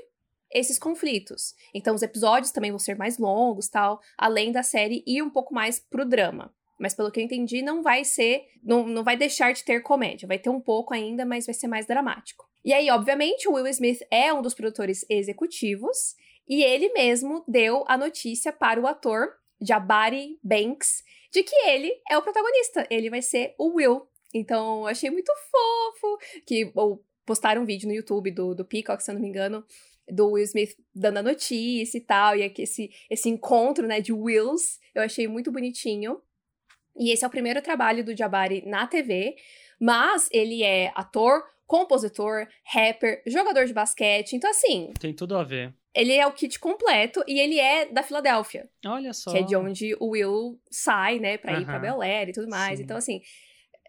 [0.53, 1.55] esses conflitos.
[1.73, 5.53] Então os episódios também vão ser mais longos, tal, além da série ir um pouco
[5.53, 6.53] mais pro drama.
[6.81, 8.47] Mas pelo que eu entendi, não vai ser.
[8.63, 10.27] Não, não vai deixar de ter comédia.
[10.27, 12.49] Vai ter um pouco ainda, mas vai ser mais dramático.
[12.65, 16.15] E aí, obviamente, o Will Smith é um dos produtores executivos.
[16.49, 22.17] E ele mesmo deu a notícia para o ator Jabari Banks de que ele é
[22.17, 22.87] o protagonista.
[22.89, 24.07] Ele vai ser o Will.
[24.33, 26.17] Então, achei muito fofo
[26.47, 29.63] que ou, postaram um vídeo no YouTube do, do Peacock, se eu não me engano,
[30.09, 34.79] do Will Smith dando a notícia e tal, e esse, esse encontro, né, de Wills,
[34.95, 36.19] eu achei muito bonitinho.
[36.97, 39.35] E esse é o primeiro trabalho do Jabari na TV,
[39.79, 44.91] mas ele é ator, compositor, rapper, jogador de basquete, então assim...
[44.99, 45.73] Tem tudo a ver.
[45.93, 48.69] Ele é o kit completo e ele é da Filadélfia.
[48.85, 49.31] Olha só.
[49.31, 52.49] Que é de onde o Will sai, né, pra ir pra Bel Air e tudo
[52.49, 52.77] mais.
[52.77, 52.83] Sim.
[52.83, 53.21] Então, assim,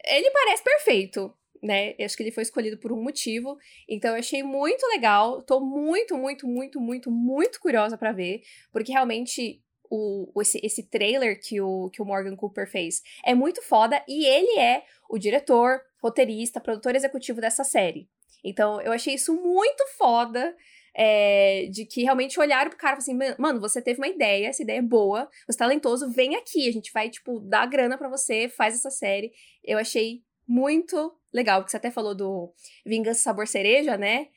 [0.05, 1.95] ele parece perfeito né?
[1.97, 3.57] Eu acho que ele foi escolhido por um motivo.
[3.89, 5.41] Então eu achei muito legal.
[5.43, 9.62] Tô muito, muito, muito, muito, muito curiosa para ver, porque realmente
[9.95, 14.25] o, esse, esse trailer que o, que o Morgan Cooper fez é muito foda e
[14.25, 18.09] ele é o diretor, roteirista, produtor executivo dessa série.
[18.43, 20.57] Então eu achei isso muito foda.
[20.95, 24.63] É, de que realmente olharam pro cara e assim, mano, você teve uma ideia, essa
[24.63, 28.11] ideia é boa, você é talentoso, vem aqui, a gente vai, tipo, dar grana para
[28.11, 29.33] você, faz essa série.
[29.65, 32.53] Eu achei muito legal, porque você até falou do
[32.85, 34.29] Vingança Sabor Cereja, né?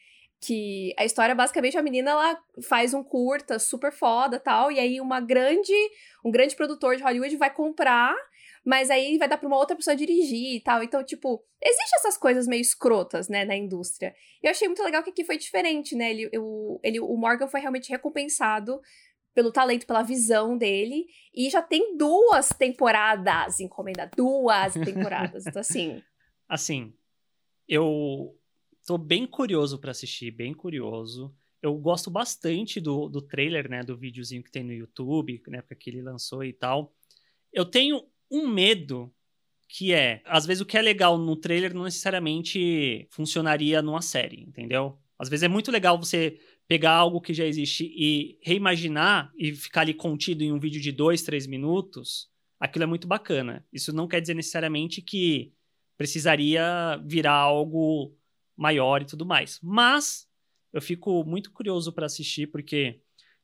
[0.46, 5.02] Que a história, basicamente, a menina, ela faz um curta super foda tal, e aí
[5.02, 5.74] uma grande,
[6.24, 8.16] um grande produtor de Hollywood vai comprar,
[8.64, 10.84] mas aí vai dar pra uma outra pessoa dirigir e tal.
[10.84, 14.14] Então, tipo, existe essas coisas meio escrotas, né, na indústria.
[14.44, 16.12] E eu achei muito legal que aqui foi diferente, né?
[16.12, 18.80] Ele, eu, ele, o Morgan foi realmente recompensado
[19.34, 21.08] pelo talento, pela visão dele.
[21.34, 25.46] E já tem duas temporadas encomenda, duas temporadas.
[25.46, 26.02] então, assim.
[26.48, 26.94] Assim,
[27.68, 28.36] eu
[28.86, 31.34] tô bem curioso para assistir, bem curioso.
[31.62, 33.82] Eu gosto bastante do, do trailer, né?
[33.82, 36.93] Do videozinho que tem no YouTube, na época que ele lançou e tal.
[37.52, 39.12] Eu tenho um medo
[39.67, 44.41] que é, às vezes o que é legal no trailer não necessariamente funcionaria numa série,
[44.41, 45.00] entendeu?
[45.17, 49.82] Às vezes é muito legal você pegar algo que já existe e reimaginar e ficar
[49.82, 53.65] ali contido em um vídeo de dois, três minutos, aquilo é muito bacana.
[53.74, 55.52] Isso não quer dizer necessariamente que
[55.98, 58.15] precisaria virar algo
[58.56, 59.60] maior e tudo mais.
[59.62, 60.28] Mas
[60.72, 63.02] eu fico muito curioso para assistir porque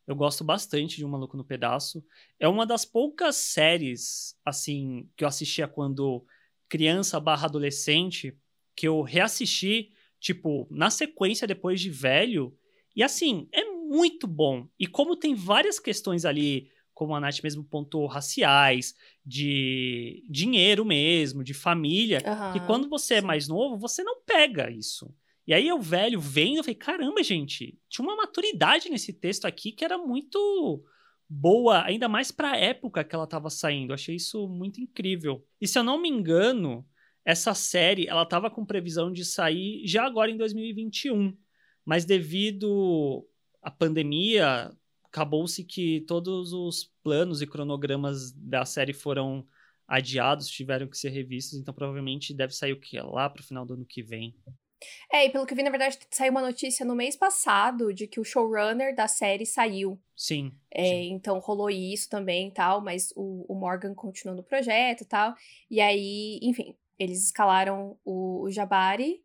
[0.07, 2.03] eu gosto bastante de Um Maluco no Pedaço.
[2.39, 6.25] É uma das poucas séries assim que eu assistia quando
[6.67, 8.37] criança barra adolescente
[8.75, 12.57] que eu reassisti tipo na sequência depois de velho
[12.95, 14.67] e assim, é muito bom.
[14.77, 16.69] E como tem várias questões ali,
[17.01, 18.93] como a Nath mesmo pontuou, raciais,
[19.25, 22.53] de dinheiro mesmo, de família, uhum.
[22.53, 25.11] que quando você é mais novo, você não pega isso.
[25.47, 29.71] E aí eu velho vendo, eu falei, caramba, gente, tinha uma maturidade nesse texto aqui
[29.71, 30.85] que era muito
[31.27, 33.89] boa, ainda mais para a época que ela estava saindo.
[33.89, 35.43] Eu achei isso muito incrível.
[35.59, 36.85] E se eu não me engano,
[37.25, 41.35] essa série, ela estava com previsão de sair já agora em 2021
[41.85, 43.27] mas devido
[43.61, 44.71] à pandemia,
[45.11, 49.45] acabou-se que todos os planos e cronogramas da série foram
[49.87, 52.99] adiados, tiveram que ser revistos, então provavelmente deve sair o que?
[52.99, 54.33] Lá pro final do ano que vem.
[55.11, 58.19] É, e pelo que vi, na verdade, saiu uma notícia no mês passado de que
[58.19, 60.01] o showrunner da série saiu.
[60.15, 60.53] Sim.
[60.71, 61.11] É, sim.
[61.11, 65.35] Então rolou isso também e tal, mas o, o, Morgan continuou no projeto e tal.
[65.69, 69.21] E aí, enfim, eles escalaram o, o Jabari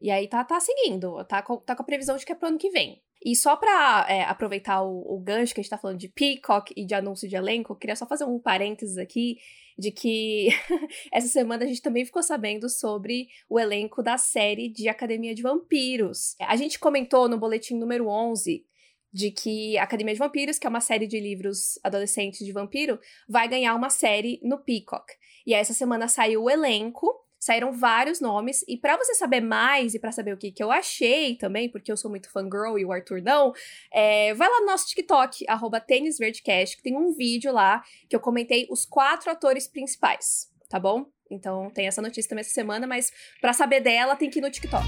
[0.00, 2.48] e aí tá, tá seguindo, tá com, tá com a previsão de que é pro
[2.48, 3.02] ano que vem.
[3.24, 6.72] E só pra é, aproveitar o, o, gancho que a gente tá falando de Peacock
[6.76, 9.38] e de anúncio de elenco, eu queria só fazer um parênteses aqui
[9.78, 10.48] de que
[11.12, 15.42] essa semana a gente também ficou sabendo sobre o elenco da série de Academia de
[15.42, 16.34] Vampiros.
[16.40, 18.64] A gente comentou no boletim número 11
[19.12, 22.98] de que Academia de Vampiros, que é uma série de livros adolescentes de vampiro,
[23.28, 25.10] vai ganhar uma série no Peacock.
[25.46, 28.64] E essa semana saiu o elenco saíram vários nomes.
[28.68, 31.90] E para você saber mais e para saber o que, que eu achei também, porque
[31.90, 33.52] eu sou muito fangirl e o Arthur não,
[33.92, 38.66] é, vai lá no nosso TikTok, arroba que tem um vídeo lá que eu comentei
[38.68, 41.06] os quatro atores principais, tá bom?
[41.30, 44.50] Então tem essa notícia também essa semana, mas para saber dela tem que ir no
[44.50, 44.84] TikTok.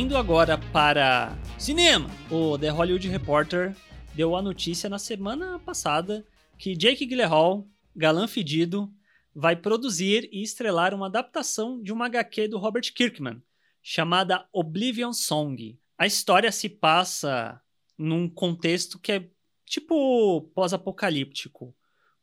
[0.00, 3.76] Indo agora para cinema, o The Hollywood Reporter
[4.14, 6.24] deu a notícia na semana passada
[6.56, 8.90] que Jake Gyllenhaal, galã fedido,
[9.34, 13.42] vai produzir e estrelar uma adaptação de uma HQ do Robert Kirkman,
[13.82, 15.78] chamada Oblivion Song.
[15.98, 17.60] A história se passa
[17.98, 19.28] num contexto que é
[19.66, 21.76] tipo pós-apocalíptico,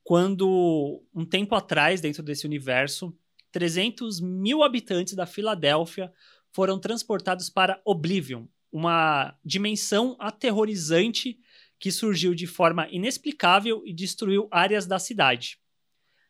[0.04, 3.16] quando um tempo atrás, dentro desse universo,
[3.52, 6.12] 300 mil habitantes da Filadélfia
[6.52, 11.40] foram transportados para Oblivion, uma dimensão aterrorizante
[11.80, 15.60] que surgiu de forma inexplicável e destruiu áreas da cidade.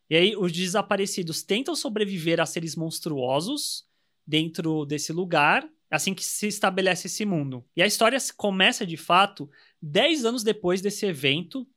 [0.10, 3.86] E aí, os desaparecidos tentam sobreviver a seres monstruosos
[4.26, 7.66] dentro desse lugar, assim que se estabelece esse mundo.
[7.76, 9.50] E a história começa, de fato,
[9.82, 11.68] 10 anos depois desse evento,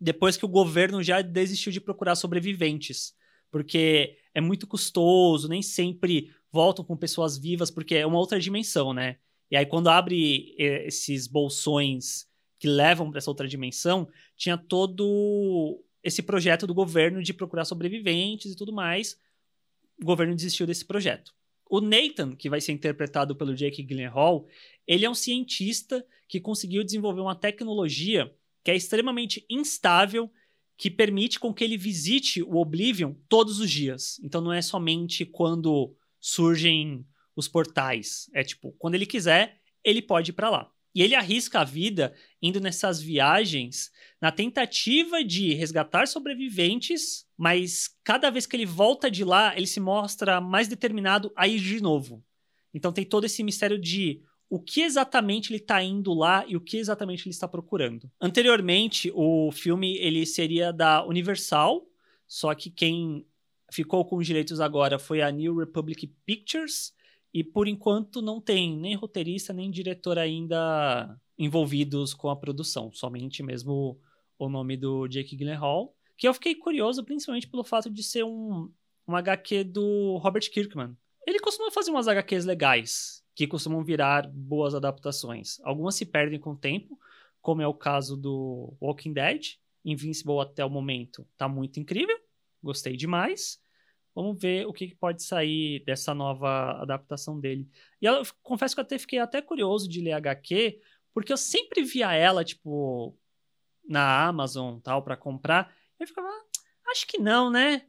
[0.00, 3.14] depois que o governo já desistiu de procurar sobreviventes.
[3.50, 8.92] Porque é muito custoso, nem sempre voltam com pessoas vivas, porque é uma outra dimensão,
[8.92, 9.16] né?
[9.50, 12.26] E aí, quando abre eh, esses bolsões
[12.58, 18.52] que levam para essa outra dimensão, tinha todo esse projeto do governo de procurar sobreviventes
[18.52, 19.18] e tudo mais.
[20.00, 21.34] O governo desistiu desse projeto.
[21.68, 24.46] O Nathan, que vai ser interpretado pelo Jake Gyllenhaal,
[24.86, 28.32] ele é um cientista que conseguiu desenvolver uma tecnologia
[28.62, 30.30] que é extremamente instável,
[30.76, 34.20] que permite com que ele visite o Oblivion todos os dias.
[34.22, 35.94] Então não é somente quando
[36.26, 40.68] surgem os portais, é tipo, quando ele quiser, ele pode ir para lá.
[40.92, 48.28] E ele arrisca a vida indo nessas viagens na tentativa de resgatar sobreviventes, mas cada
[48.28, 52.24] vez que ele volta de lá, ele se mostra mais determinado a ir de novo.
[52.74, 56.60] Então tem todo esse mistério de o que exatamente ele está indo lá e o
[56.60, 58.10] que exatamente ele está procurando.
[58.20, 61.86] Anteriormente, o filme ele seria da Universal,
[62.26, 63.24] só que quem
[63.70, 66.94] ficou com os direitos agora foi a New Republic Pictures,
[67.32, 73.42] e por enquanto não tem nem roteirista nem diretor ainda envolvidos com a produção, somente
[73.42, 74.00] mesmo
[74.38, 78.72] o nome do Jake Gyllenhaal, que eu fiquei curioso principalmente pelo fato de ser um,
[79.06, 80.96] um HQ do Robert Kirkman.
[81.26, 85.60] Ele costuma fazer umas HQs legais, que costumam virar boas adaptações.
[85.62, 86.98] Algumas se perdem com o tempo,
[87.42, 89.58] como é o caso do Walking Dead.
[89.84, 92.16] Invincible até o momento tá muito incrível,
[92.66, 93.58] gostei demais.
[94.14, 97.68] Vamos ver o que pode sair dessa nova adaptação dele.
[98.00, 100.80] E eu confesso que eu até fiquei até curioso de ler HQ,
[101.12, 103.16] porque eu sempre via ela, tipo,
[103.86, 105.74] na Amazon tal, para comprar.
[105.98, 107.82] E eu ficava, ah, acho que não, né?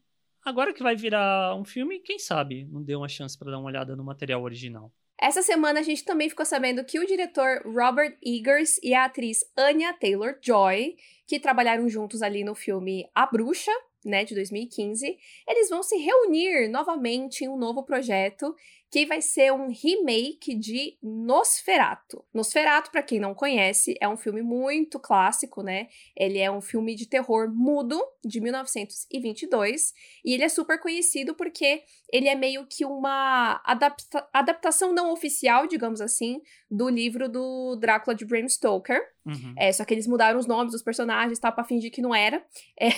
[0.43, 3.67] Agora que vai virar um filme, quem sabe não deu uma chance para dar uma
[3.67, 4.93] olhada no material original.
[5.19, 9.39] Essa semana a gente também ficou sabendo que o diretor Robert Eggers e a atriz
[9.57, 13.71] Anya Taylor-Joy, que trabalharam juntos ali no filme A Bruxa,
[14.09, 15.17] né, de 2015,
[15.47, 18.55] eles vão se reunir novamente em um novo projeto
[18.89, 22.23] que vai ser um remake de Nosferatu.
[22.33, 25.89] Nosferatu, para quem não conhece, é um filme muito clássico, né?
[26.15, 31.83] Ele é um filme de terror mudo de 1922 e ele é super conhecido porque
[32.11, 38.15] ele é meio que uma adapta adaptação não oficial, digamos assim, do livro do Drácula
[38.15, 39.01] de Bram Stoker.
[39.25, 39.53] Uhum.
[39.57, 42.43] É, só que eles mudaram os nomes dos personagens, tá, para fingir que não era.
[42.79, 42.89] É,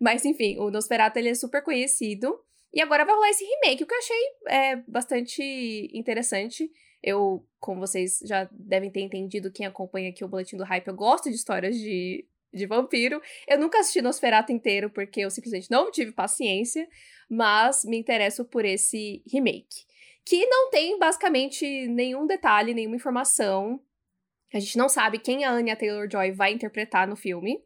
[0.00, 2.36] mas enfim, o Nosferatu ele é super conhecido.
[2.74, 4.16] E agora vai rolar esse remake, o que eu achei
[4.48, 6.68] é, bastante interessante.
[7.00, 10.94] Eu, como vocês já devem ter entendido, quem acompanha aqui o Boletim do Hype, eu
[10.94, 13.22] gosto de histórias de, de vampiro.
[13.46, 16.88] Eu nunca assisti Nosferatu inteiro, porque eu simplesmente não tive paciência,
[17.30, 19.86] mas me interesso por esse remake.
[20.24, 23.80] Que não tem basicamente nenhum detalhe, nenhuma informação.
[24.52, 27.62] A gente não sabe quem a Anya Taylor-Joy vai interpretar no filme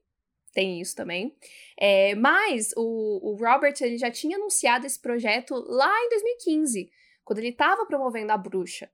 [0.59, 1.33] tem isso também.
[1.79, 6.91] É, mas o, o Robert ele já tinha anunciado esse projeto lá em 2015,
[7.25, 8.91] quando ele estava promovendo a bruxa.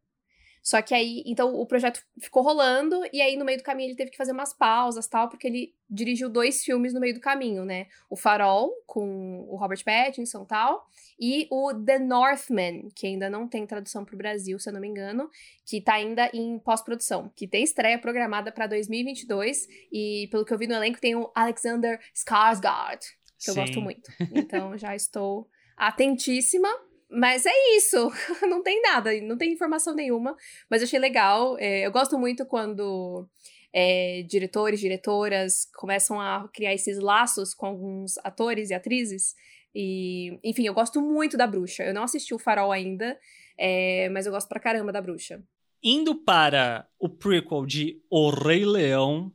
[0.65, 3.97] Só que aí, então o projeto ficou rolando e aí no meio do caminho ele
[3.97, 7.67] teve que fazer umas pausas, tal, porque ele dirigiu dois filmes no meio do caminho,
[7.67, 7.87] né?
[8.09, 10.89] O Farol com o Robert Pattinson, tal,
[11.21, 14.81] e o The Northman, que ainda não tem tradução para o Brasil, se eu não
[14.81, 15.29] me engano,
[15.67, 20.59] que tá ainda em pós-produção, que tem estreia programada para 2022 e pelo que eu
[20.59, 23.01] vi no elenco tem o Alexander Skarsgård,
[23.39, 23.51] que Sim.
[23.51, 24.11] eu gosto muito.
[24.33, 25.47] Então já estou
[25.77, 26.71] atentíssima
[27.11, 28.11] mas é isso,
[28.49, 30.37] não tem nada, não tem informação nenhuma,
[30.69, 31.57] mas achei legal.
[31.59, 33.29] É, eu gosto muito quando
[33.73, 39.35] é, diretores, diretoras começam a criar esses laços com alguns atores e atrizes.
[39.75, 41.83] E, enfim, eu gosto muito da bruxa.
[41.83, 43.19] Eu não assisti o Farol ainda,
[43.59, 45.43] é, mas eu gosto pra caramba da bruxa.
[45.83, 49.33] Indo para o prequel de O Rei Leão.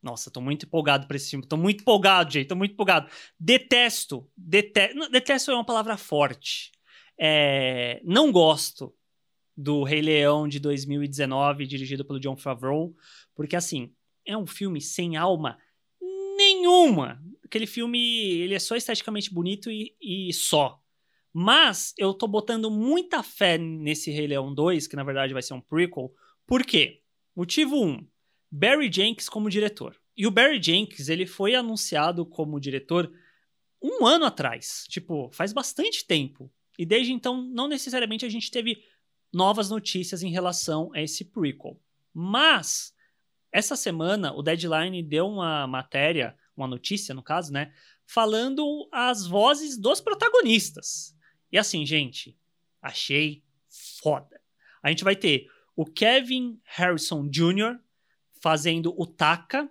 [0.00, 1.44] Nossa, tô muito empolgado pra esse filme.
[1.44, 2.46] Tô muito empolgado, gente.
[2.46, 3.10] Tô muito empolgado.
[3.40, 4.30] Detesto.
[4.36, 5.10] Detesto.
[5.10, 6.70] Detesto é uma palavra forte
[7.18, 8.94] é, não gosto
[9.56, 12.94] do Rei Leão de 2019, dirigido pelo John Favreau,
[13.34, 13.92] porque assim,
[14.24, 15.58] é um filme sem alma
[16.36, 17.20] nenhuma.
[17.44, 17.98] Aquele filme,
[18.38, 20.80] ele é só esteticamente bonito e, e só.
[21.32, 25.54] Mas eu tô botando muita fé nesse Rei Leão 2, que na verdade vai ser
[25.54, 26.14] um prequel.
[26.46, 27.02] Por quê?
[27.34, 27.88] Motivo 1.
[27.88, 28.06] Um,
[28.50, 29.96] Barry Jenkins como diretor.
[30.16, 33.12] E o Barry Jenkins, ele foi anunciado como diretor
[33.82, 34.84] um ano atrás.
[34.88, 38.84] Tipo, faz bastante tempo E desde então, não necessariamente a gente teve
[39.32, 41.78] novas notícias em relação a esse prequel.
[42.14, 42.94] Mas,
[43.50, 47.72] essa semana, o Deadline deu uma matéria, uma notícia, no caso, né?
[48.06, 51.16] Falando as vozes dos protagonistas.
[51.50, 52.38] E assim, gente,
[52.80, 54.40] achei foda.
[54.82, 57.78] A gente vai ter o Kevin Harrison Jr.
[58.40, 59.70] fazendo o Taka,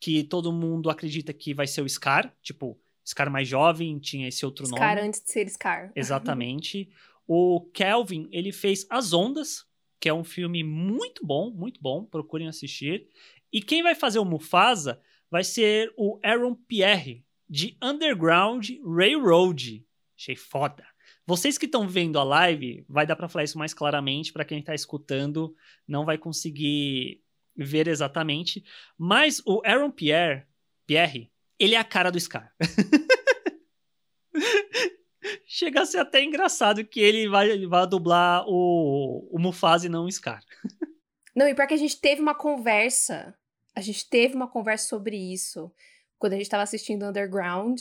[0.00, 4.44] que todo mundo acredita que vai ser o Scar, tipo, Scar mais jovem, tinha esse
[4.44, 4.90] outro Scar nome.
[4.90, 5.92] Scar antes de ser Scar.
[5.94, 6.90] Exatamente.
[7.26, 9.64] o Kelvin, ele fez As Ondas,
[10.00, 13.08] que é um filme muito bom, muito bom, procurem assistir.
[13.52, 19.84] E quem vai fazer o Mufasa vai ser o Aaron Pierre, de Underground Railroad.
[20.16, 20.84] Achei foda.
[21.24, 24.60] Vocês que estão vendo a live, vai dar para falar isso mais claramente, para quem
[24.60, 25.54] está escutando,
[25.86, 27.22] não vai conseguir
[27.56, 28.64] ver exatamente,
[28.98, 30.44] mas o Aaron Pierre,
[30.86, 32.52] Pierre, ele é a cara do Scar.
[35.46, 40.04] Chega a ser até engraçado que ele vai, vai dublar o, o Mufasa e não
[40.04, 40.42] o Scar.
[41.34, 43.36] Não, e porque a gente teve uma conversa,
[43.74, 45.72] a gente teve uma conversa sobre isso
[46.18, 47.80] quando a gente estava assistindo Underground.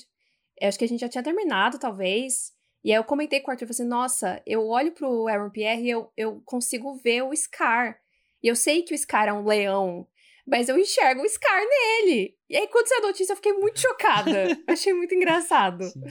[0.60, 2.54] Eu acho que a gente já tinha terminado, talvez.
[2.84, 5.86] E aí eu comentei com o Arthur, falei assim, nossa, eu olho pro Aaron Pierre
[5.86, 8.00] e eu, eu consigo ver o Scar.
[8.44, 10.08] E eu sei que o Scar é um leão,
[10.46, 12.36] mas eu enxergo o Scar nele.
[12.50, 14.32] E aí, quando saiu a notícia, eu fiquei muito chocada.
[14.68, 15.84] Achei muito engraçado.
[15.86, 16.04] Sim.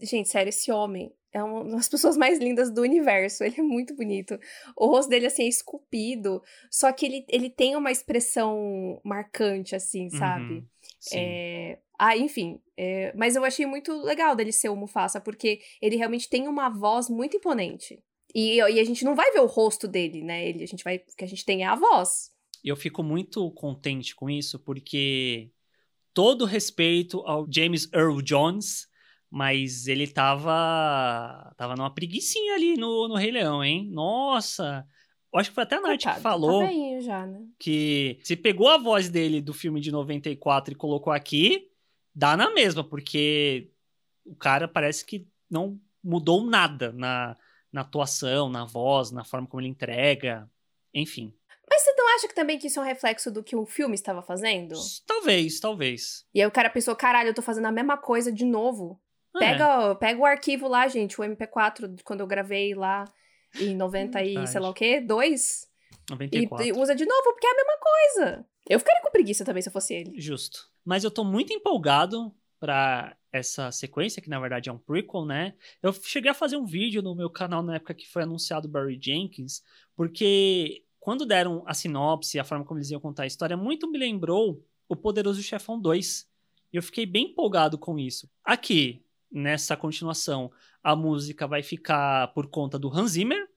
[0.00, 3.44] Gente, sério, esse homem é uma das pessoas mais lindas do universo.
[3.44, 4.38] Ele é muito bonito.
[4.76, 6.42] O rosto dele, assim, é esculpido.
[6.70, 10.54] Só que ele, ele tem uma expressão marcante, assim, sabe?
[10.54, 10.66] Uhum,
[11.14, 11.78] é...
[11.98, 12.60] Ah, enfim.
[12.76, 13.12] É...
[13.16, 17.08] Mas eu achei muito legal dele ser o Mufasa, porque ele realmente tem uma voz
[17.08, 18.02] muito imponente.
[18.34, 20.46] E, e a gente não vai ver o rosto dele, né?
[20.48, 20.96] Ele, a gente vai.
[20.96, 22.30] O que a gente tem é a voz.
[22.64, 25.50] Eu fico muito contente com isso, porque
[26.12, 28.88] todo respeito ao James Earl Jones,
[29.30, 31.52] mas ele tava.
[31.56, 33.88] tava numa preguiçinha ali no, no Rei Leão, hein?
[33.90, 34.86] Nossa!
[35.32, 37.46] Eu acho que foi até a Nath que falou tá já, né?
[37.58, 41.70] que se pegou a voz dele do filme de 94 e colocou aqui,
[42.14, 43.70] dá na mesma, porque
[44.24, 47.36] o cara parece que não mudou nada na,
[47.70, 50.50] na atuação, na voz, na forma como ele entrega,
[50.94, 51.34] enfim.
[51.70, 53.94] Mas você não acha que também que isso é um reflexo do que o filme
[53.94, 54.74] estava fazendo?
[55.06, 56.24] Talvez, talvez.
[56.34, 59.00] E aí o cara pensou, caralho, eu tô fazendo a mesma coisa de novo.
[59.36, 59.38] É.
[59.38, 63.04] Pega, pega o arquivo lá, gente, o MP4, quando eu gravei lá
[63.60, 65.68] em 90 e sei lá o quê, 2.
[66.10, 66.64] 94.
[66.64, 68.46] E, e usa de novo, porque é a mesma coisa.
[68.68, 70.20] Eu ficaria com preguiça também se eu fosse ele.
[70.20, 70.68] Justo.
[70.84, 75.54] Mas eu tô muito empolgado para essa sequência, que na verdade é um prequel, né?
[75.82, 78.98] Eu cheguei a fazer um vídeo no meu canal na época que foi anunciado Barry
[79.00, 79.62] Jenkins,
[79.94, 83.96] porque quando deram a sinopse, a forma como eles iam contar a história, muito me
[83.96, 86.28] lembrou o Poderoso Chefão 2.
[86.70, 88.30] E eu fiquei bem empolgado com isso.
[88.44, 90.52] Aqui, nessa continuação,
[90.84, 93.48] a música vai ficar por conta do Hans Zimmer,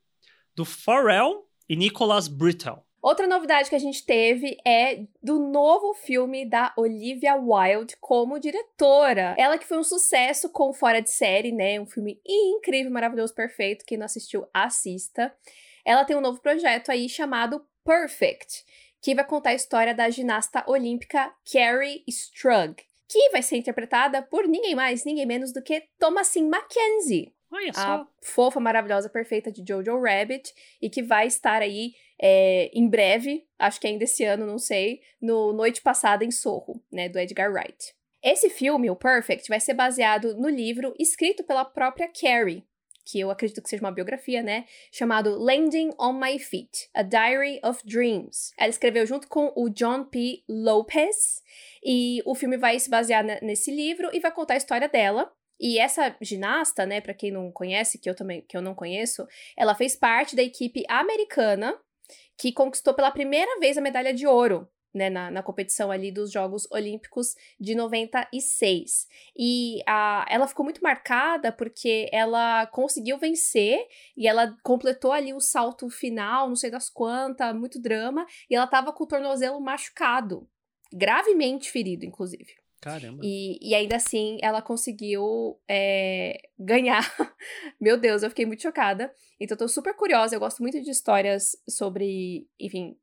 [0.55, 2.85] do Pharrell e Nicholas Brittle.
[3.01, 9.35] Outra novidade que a gente teve é do novo filme da Olivia Wilde como diretora.
[9.37, 11.81] Ela que foi um sucesso com Fora de Série, né?
[11.81, 13.83] Um filme incrível, maravilhoso, perfeito.
[13.85, 15.35] Quem não assistiu, assista.
[15.85, 18.63] Ela tem um novo projeto aí chamado Perfect,
[19.01, 22.75] que vai contar a história da ginasta olímpica Carrie Strug,
[23.07, 27.33] que vai ser interpretada por ninguém mais, ninguém menos do que Thomasin McKenzie.
[27.51, 27.81] Olha só.
[27.81, 33.45] A fofa, maravilhosa, perfeita de Jojo Rabbit e que vai estar aí é, em breve,
[33.59, 37.51] acho que ainda esse ano, não sei, no Noite Passada em Sorro, né, do Edgar
[37.51, 37.93] Wright.
[38.23, 42.63] Esse filme, o Perfect, vai ser baseado no livro escrito pela própria Carrie,
[43.05, 44.65] que eu acredito que seja uma biografia, né?
[44.91, 48.51] Chamado Landing on My Feet: A Diary of Dreams.
[48.57, 50.43] Ela escreveu junto com o John P.
[50.47, 51.41] Lopez,
[51.83, 55.77] e o filme vai se basear nesse livro e vai contar a história dela, e
[55.77, 59.75] essa ginasta, né, para quem não conhece, que eu também que eu não conheço, ela
[59.75, 61.77] fez parte da equipe americana
[62.37, 66.31] que conquistou pela primeira vez a medalha de ouro né, na, na, competição ali dos
[66.31, 69.07] Jogos Olímpicos de 96.
[69.37, 73.79] E a, ela ficou muito marcada porque ela conseguiu vencer
[74.17, 78.67] e ela completou ali o salto final, não sei das quantas, muito drama, e ela
[78.67, 80.47] tava com o tornozelo machucado,
[80.91, 82.61] gravemente ferido, inclusive.
[82.81, 83.21] Caramba.
[83.23, 87.03] E, e ainda assim ela conseguiu é, ganhar.
[87.79, 89.13] Meu Deus, eu fiquei muito chocada.
[89.39, 90.35] Então eu tô super curiosa.
[90.35, 92.97] Eu gosto muito de histórias sobre, enfim,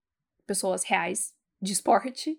[0.45, 2.39] pessoas reais de esporte.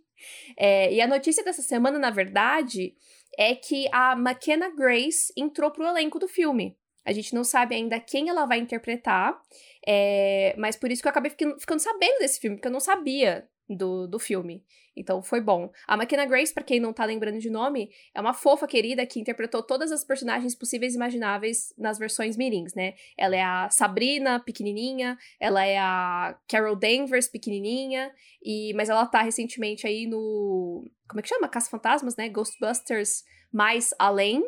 [0.57, 2.95] É, e a notícia dessa semana, na verdade,
[3.37, 6.77] é que a McKenna Grace entrou pro elenco do filme.
[7.05, 9.39] A gente não sabe ainda quem ela vai interpretar,
[9.87, 12.79] é, mas por isso que eu acabei ficando, ficando sabendo desse filme, porque eu não
[12.79, 14.63] sabia do, do filme.
[14.95, 15.71] Então foi bom.
[15.87, 19.19] A McKenna Grace, para quem não tá lembrando de nome, é uma fofa querida que
[19.19, 22.95] interpretou todas as personagens possíveis e imagináveis nas versões mirins, né?
[23.17, 28.11] Ela é a Sabrina, pequenininha, ela é a Carol Danvers, pequenininha,
[28.43, 30.85] e mas ela tá recentemente aí no...
[31.07, 31.47] Como é que chama?
[31.47, 32.27] Caça Fantasmas, né?
[32.27, 34.43] Ghostbusters Mais Além,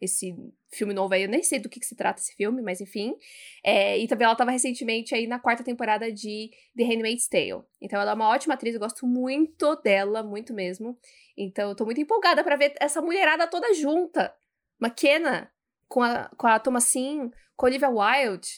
[0.00, 0.34] esse
[0.72, 3.14] filme novo aí, eu nem sei do que, que se trata esse filme, mas enfim.
[3.62, 7.62] É, e também ela estava recentemente aí na quarta temporada de The Handmaid's Tale.
[7.80, 10.98] Então ela é uma ótima atriz, eu gosto muito dela, muito mesmo.
[11.36, 14.34] Então eu tô muito empolgada para ver essa mulherada toda junta.
[14.80, 15.50] McKenna,
[15.88, 18.48] com a, com a Thomasin, com a Olivia Wilde.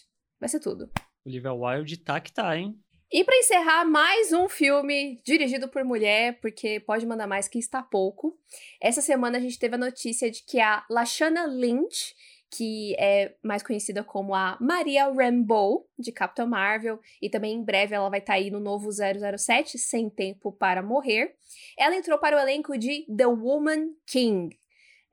[0.41, 0.91] Vai ser tudo.
[1.25, 2.79] Olivia Wilde tá que tá, hein?
[3.13, 7.81] E para encerrar, mais um filme dirigido por mulher, porque pode mandar mais que está
[7.81, 8.37] pouco.
[8.81, 12.17] Essa semana a gente teve a notícia de que a Lashana Lynch,
[12.51, 17.95] que é mais conhecida como a Maria Rambeau, de Capitão Marvel, e também em breve
[17.95, 21.37] ela vai estar tá aí no novo 007, Sem Tempo para Morrer.
[21.79, 24.59] Ela entrou para o elenco de The Woman King,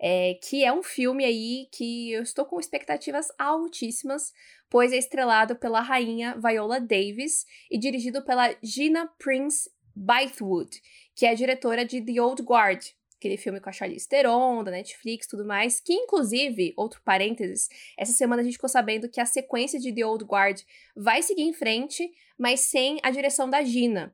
[0.06, 4.34] é, que é um filme aí que eu estou com expectativas altíssimas,
[4.70, 10.82] pois é estrelado pela rainha Viola Davis e dirigido pela Gina Prince Bythewood,
[11.16, 12.84] que é a diretora de The Old Guard,
[13.16, 18.12] aquele filme com a Charlize Theron, da Netflix, tudo mais, que inclusive, outro parênteses, essa
[18.12, 20.60] semana a gente ficou sabendo que a sequência de The Old Guard
[20.94, 24.14] vai seguir em frente, mas sem a direção da Gina.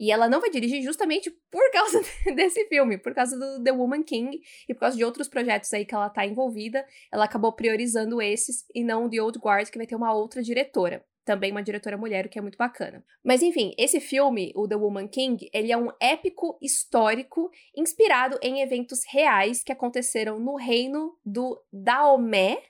[0.00, 2.00] E ela não vai dirigir justamente por causa
[2.34, 5.84] desse filme, por causa do The Woman King e por causa de outros projetos aí
[5.84, 6.86] que ela tá envolvida.
[7.12, 11.04] Ela acabou priorizando esses e não The Old Guard, que vai ter uma outra diretora.
[11.22, 13.04] Também uma diretora mulher, o que é muito bacana.
[13.22, 18.62] Mas enfim, esse filme, o The Woman King, ele é um épico histórico inspirado em
[18.62, 22.62] eventos reais que aconteceram no reino do Daomé,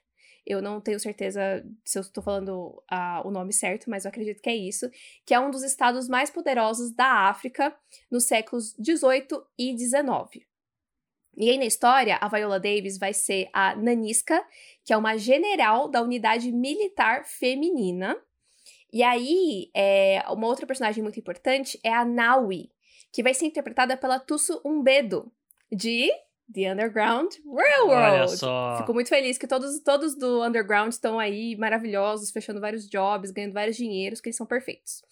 [0.50, 2.82] eu não tenho certeza se eu estou falando
[3.24, 4.90] o nome certo, mas eu acredito que é isso,
[5.24, 7.74] que é um dos estados mais poderosos da África
[8.10, 10.46] nos séculos 18 e 19.
[11.36, 14.44] E aí na história, a Viola Davis vai ser a Nanisca,
[14.84, 18.16] que é uma general da unidade militar feminina.
[18.92, 22.70] E aí, é, uma outra personagem muito importante é a Naui,
[23.12, 25.32] que vai ser interpretada pela Tusso Umbedo,
[25.70, 26.10] de
[26.52, 28.20] The Underground Railroad.
[28.20, 28.76] Olha só.
[28.78, 33.52] Fico muito feliz que todos, todos do Underground estão aí maravilhosos, fechando vários jobs, ganhando
[33.52, 35.02] vários dinheiros, que eles são perfeitos.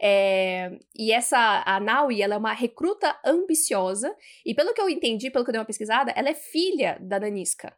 [0.00, 4.14] É, e essa, a Naui, ela é uma recruta ambiciosa,
[4.44, 7.20] e pelo que eu entendi, pelo que eu dei uma pesquisada, ela é filha da
[7.20, 7.76] Nanisca.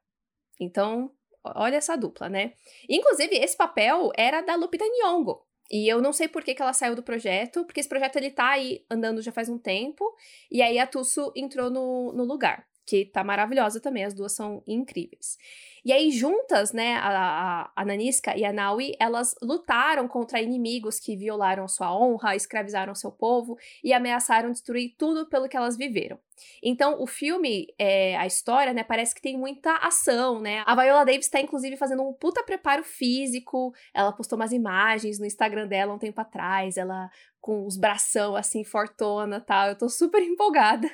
[0.61, 1.11] Então,
[1.43, 2.53] olha essa dupla, né?
[2.89, 5.43] Inclusive, esse papel era da Lupita Nyong'o.
[5.73, 8.31] E eu não sei por que, que ela saiu do projeto, porque esse projeto ele
[8.31, 10.05] tá aí andando já faz um tempo,
[10.51, 14.63] e aí a Tusso entrou no, no lugar que tá maravilhosa também, as duas são
[14.67, 15.39] incríveis.
[15.85, 21.17] E aí, juntas, né, a, a, Naniska e a Naui, elas lutaram contra inimigos que
[21.17, 26.19] violaram sua honra, escravizaram seu povo e ameaçaram destruir tudo pelo que elas viveram.
[26.63, 30.63] Então, o filme, é, a história, né, parece que tem muita ação, né?
[30.67, 33.75] A Viola Davis tá, inclusive, fazendo um puta preparo físico.
[33.95, 37.11] Ela postou umas imagens no Instagram dela um tempo atrás, ela
[37.41, 39.69] com os bração, assim, fortona tal.
[39.69, 40.89] Eu tô super empolgada.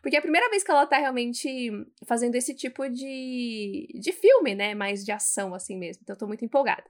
[0.00, 1.70] Porque é a primeira vez que ela tá realmente
[2.06, 4.74] fazendo esse tipo de, de filme, né?
[4.74, 6.02] Mais de ação, assim mesmo.
[6.02, 6.84] Então, eu tô muito empolgada.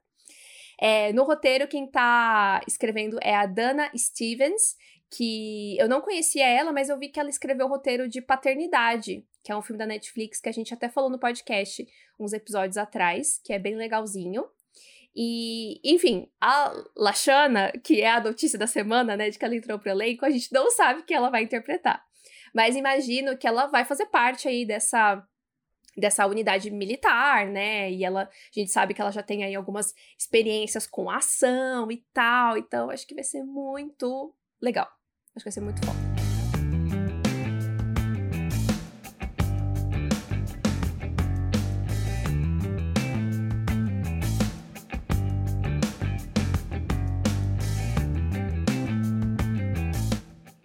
[0.80, 4.76] É, no roteiro, quem tá escrevendo é a Dana Stevens,
[5.10, 9.24] que eu não conhecia ela, mas eu vi que ela escreveu o roteiro de Paternidade,
[9.42, 11.86] que é um filme da Netflix que a gente até falou no podcast
[12.18, 14.44] uns episódios atrás, que é bem legalzinho.
[15.14, 19.78] E, enfim, a Lashana, que é a notícia da semana, né, de que ela entrou
[19.78, 22.02] pro elenco, a gente não sabe que ela vai interpretar.
[22.54, 25.22] Mas imagino que ela vai fazer parte aí dessa
[25.96, 27.90] dessa unidade militar, né?
[27.90, 28.28] E ela, a
[28.58, 33.06] gente sabe que ela já tem aí algumas experiências com ação e tal, então acho
[33.06, 34.88] que vai ser muito legal.
[35.34, 36.09] Acho que vai ser muito foda.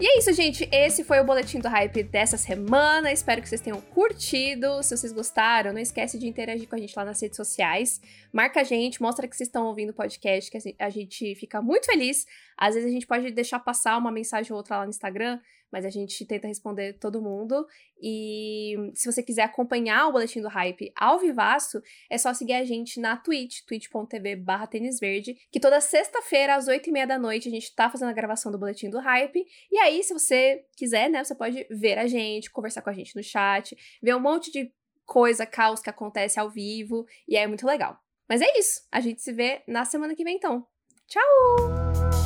[0.05, 0.69] E é isso, gente.
[0.71, 3.11] Esse foi o boletim do hype dessa semana.
[3.11, 4.83] Espero que vocês tenham curtido.
[4.83, 7.99] Se vocês gostaram, não esquece de interagir com a gente lá nas redes sociais.
[8.31, 11.87] Marca a gente, mostra que vocês estão ouvindo o podcast, que a gente fica muito
[11.87, 12.23] feliz.
[12.55, 15.39] Às vezes a gente pode deixar passar uma mensagem ou outra lá no Instagram,
[15.75, 17.67] mas a gente tenta responder todo mundo.
[18.01, 22.63] E se você quiser acompanhar o Boletim do Hype ao vivaço, é só seguir a
[22.63, 27.49] gente na Twitch, twitch.tv barra tênisverde, que toda sexta-feira, às oito e meia da noite,
[27.49, 29.45] a gente tá fazendo a gravação do Boletim do Hype.
[29.69, 33.13] E aí, se você quiser, né, você pode ver a gente, conversar com a gente
[33.13, 34.71] no chat, ver um monte de
[35.05, 37.99] coisa, caos que acontece ao vivo, e é muito legal.
[38.29, 40.65] Mas é isso, a gente se vê na semana que vem então.
[41.05, 42.24] Tchau!